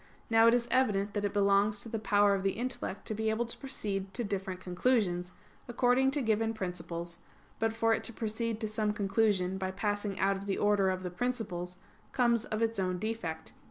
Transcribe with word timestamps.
Now 0.31 0.47
it 0.47 0.55
is 0.55 0.67
evident 0.71 1.13
that 1.13 1.25
it 1.25 1.31
belongs 1.31 1.79
to 1.81 1.87
the 1.89 1.99
power 1.99 2.33
of 2.33 2.41
the 2.41 2.53
intellect 2.53 3.05
to 3.05 3.13
be 3.13 3.29
able 3.29 3.45
to 3.45 3.55
proceed 3.55 4.15
to 4.15 4.23
different 4.23 4.59
conclusions, 4.59 5.31
according 5.67 6.09
to 6.09 6.23
given 6.23 6.55
principles; 6.55 7.19
but 7.59 7.71
for 7.71 7.93
it 7.93 8.03
to 8.05 8.11
proceed 8.11 8.59
to 8.61 8.67
some 8.67 8.93
conclusion 8.93 9.59
by 9.59 9.69
passing 9.69 10.19
out 10.19 10.37
of 10.37 10.47
the 10.47 10.57
order 10.57 10.89
of 10.89 11.03
the 11.03 11.11
principles, 11.11 11.77
comes 12.13 12.45
of 12.45 12.63
its 12.63 12.79
own 12.79 12.97
defect. 12.97 13.53